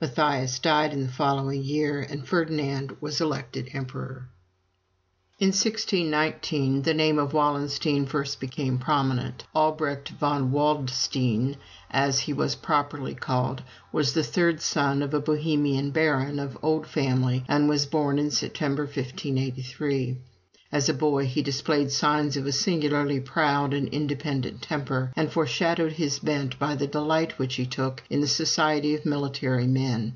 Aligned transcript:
Matthias 0.00 0.58
died 0.58 0.92
in 0.92 1.02
the 1.02 1.12
following 1.12 1.62
year, 1.62 2.00
and 2.00 2.26
Ferdinand 2.26 2.96
was 3.00 3.20
elected 3.20 3.68
emperor. 3.72 4.28
In 5.38 5.50
1619 5.50 6.82
the 6.82 6.92
name 6.92 7.20
of 7.20 7.32
Wallenstein 7.32 8.06
first 8.06 8.40
became 8.40 8.78
prominent. 8.78 9.44
Albrecht 9.54 10.08
von 10.08 10.50
Waldstein, 10.50 11.56
as 11.88 12.18
he 12.18 12.32
was 12.32 12.56
properly 12.56 13.14
called, 13.14 13.62
was 13.92 14.12
the 14.12 14.24
third 14.24 14.60
son 14.60 15.02
of 15.04 15.14
a 15.14 15.20
Bohemian 15.20 15.92
baron, 15.92 16.40
of 16.40 16.58
old 16.64 16.88
family, 16.88 17.44
and 17.46 17.68
was 17.68 17.86
born 17.86 18.18
in 18.18 18.32
September, 18.32 18.82
1583. 18.86 20.18
As 20.72 20.88
a 20.88 20.94
boy, 20.94 21.26
he 21.26 21.42
displayed 21.42 21.90
signs 21.90 22.34
of 22.38 22.46
a 22.46 22.52
singularly 22.52 23.20
proud 23.20 23.74
and 23.74 23.86
independent 23.88 24.62
temper, 24.62 25.12
and 25.14 25.28
foreshowed 25.30 25.78
his 25.92 26.18
bent 26.20 26.58
by 26.58 26.76
the 26.76 26.86
delight 26.86 27.38
which 27.38 27.56
he 27.56 27.66
took 27.66 28.02
in 28.08 28.22
the 28.22 28.26
society 28.26 28.94
of 28.94 29.04
military 29.04 29.66
men. 29.66 30.14